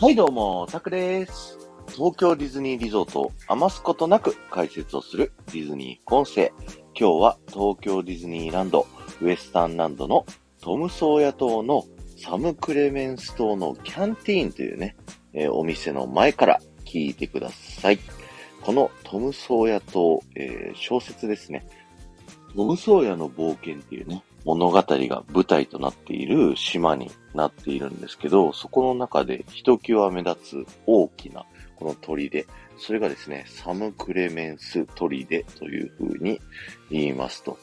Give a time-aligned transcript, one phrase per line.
[0.00, 1.56] はいどうも、タクです。
[1.86, 6.52] 東京ディズニーリゾートを余すことなく解説をするディズニー副音声。
[6.98, 8.88] 今日は東京ディズニーランド、
[9.22, 10.26] ウエスタンランドの
[10.60, 11.84] トムソーヤ島の
[12.18, 14.96] サム・クレメンス島のキャンティーンというね、
[15.32, 18.00] えーお店の前から聞いてください。
[18.62, 21.64] このトムソーヤ島、えー小説ですね。
[22.56, 36.40] トムソーヤの冒険っていうね、物語が舞台となっている島になっているんですけど、そこの中でひときわ目立つ大きなこの砦、それがですね、サム・クレメンス砦という風に
[36.90, 37.58] 言いますと、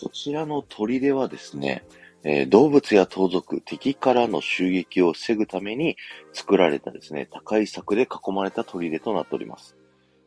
[0.00, 1.84] こちらの砦はですね、
[2.22, 5.96] えー動物や盗賊、敵からの襲撃を防ぐために
[6.32, 9.76] 作られたですね、高い柵で囲まれた砦となっております。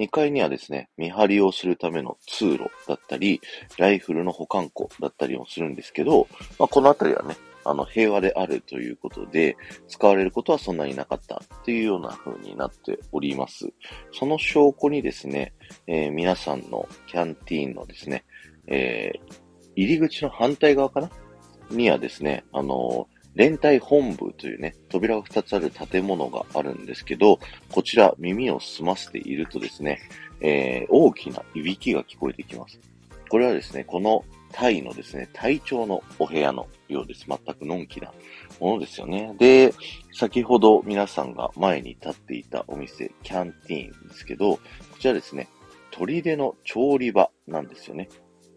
[0.00, 3.40] 2階にはですね、見張りをするための通路だったり、
[3.78, 6.26] ライフルの保管庫だったりもするんですけど、
[6.58, 13.70] まあ、このあたりはね、あの、平和であるということで、使われることはそんなになかったっていうような風になっております。
[14.12, 15.52] その証拠にですね、
[15.86, 18.24] えー皆さんのキャンティーンのですね、
[18.66, 19.20] えー
[19.76, 21.10] 入り口の反対側かな？
[21.70, 27.38] にはですね、あのー連帯本部というね、扉が2つある建物があるんですけど、
[27.70, 30.00] こちら耳を澄ませているとですね、
[30.40, 32.80] えー大きないびきが聞こえてきます。
[33.28, 37.24] これはですね、このタイのですね、隊長のお部屋のようです。
[37.28, 38.12] 全くのんきな
[38.58, 39.34] ものですよね。
[39.38, 39.72] で、
[40.12, 44.60] 先ほど皆さんが前に立っていたお店、キャンティーンですけど、こ
[44.98, 45.48] ちらですね、
[45.92, 48.08] 砦の調理場なんですよね。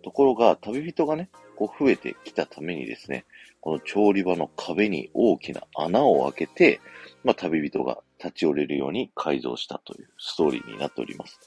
[0.04, 3.26] ところが、旅人がね、こう増えてきたためにですね、
[3.62, 6.82] この調理場の壁に大きな穴を開けて、
[7.24, 11.40] まあ、旅人が立ち寄れるように改造したというストーリーになっております。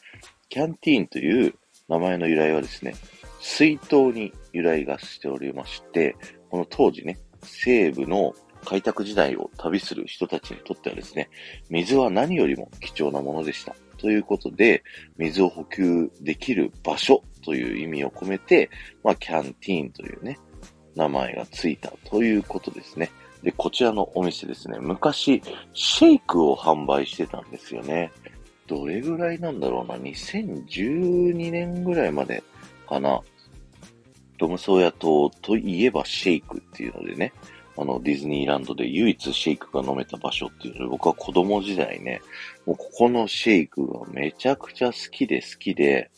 [0.49, 1.55] キャンティーンという
[1.89, 2.95] 名前の由来はですね、
[3.41, 6.17] 水筒に由来がしておりまして、
[6.51, 8.35] この当時ね、西部の
[8.65, 11.29] 開拓時代を旅する人たちにとってはですね、
[11.69, 13.77] 水は何よりも貴重なものでした。
[13.99, 14.83] ということで、
[15.17, 18.71] 水を補給できる場所という意味を込めて、
[19.03, 20.39] まあ、キャンティーンというね、
[20.95, 23.11] 名前がついたということですね。
[23.43, 25.43] で、こちらのお店ですね、昔、
[25.73, 28.11] シェイクを販売してたんですよね。
[28.67, 32.43] どれぐらいなんだろうな、2012年ぐらいまで
[32.89, 33.21] かな。
[34.39, 37.33] トムソーヤ島といえばシェイクっていうのでね、
[37.79, 42.21] あの、ディズニーランドで唯一シェイクが飲めた場所っていうので、僕は子供時代ね、
[42.65, 46.11] もうここのシェイクがめちゃくちゃ好きで好きで、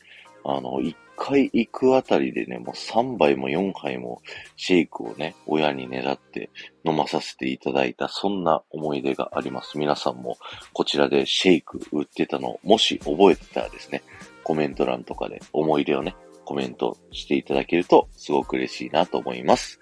[0.45, 4.23] あの、一回行くあたりでね、もう3杯も4杯も
[4.57, 6.49] シェイクをね、親に狙って
[6.85, 9.79] 飲まさせていただいた、そんな思い出があります。
[9.79, 10.39] 皆さんも
[10.73, 14.03] こちらでシェイク売ってたの、もし覚えてたらですね、
[14.45, 16.15] コメント欄とかで思い出をね、
[16.49, 19.79] コメントしていただけるとすごく嬉しいなと思います。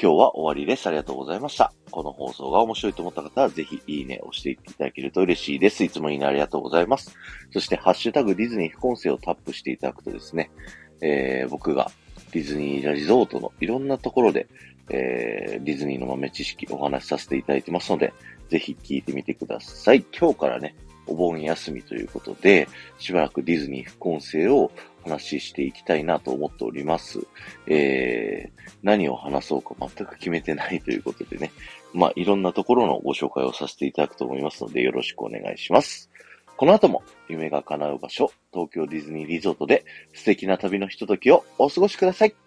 [0.00, 0.86] 今日は終わりです。
[0.86, 1.72] ありがとうございました。
[1.90, 5.82] この放送が面白いと思った方は、ぜひいいねを押していただけると嬉しいです。
[5.82, 7.16] いつもいいねありがとうございます。
[7.50, 10.52] そして、ハッシュタグディズニー副音声をタップしていただくとですね、
[11.00, 11.90] えー、僕が
[12.30, 14.46] ディズニーリゾートのいろんなところで、
[14.90, 18.14] えー、ディズニーの豆知識お話しさせていただいてますので、
[18.50, 20.04] ぜひ聞いてみてください。
[20.16, 20.76] 今日からね、
[21.08, 24.70] お盆休みということで、しばらくディズニー副音声を
[25.04, 27.20] 話ししていきたいなと思っております。
[27.66, 31.52] えー、何を話そうか全く決めてないということでね、
[31.92, 36.10] まあ、いろんなところのご紹介をさせていただくと思いますので、よろしくお願いします。
[36.56, 42.43] この後も夢が叶う場所、東京ディズニーリゾートで素敵な旅のひとときをお過ごしください。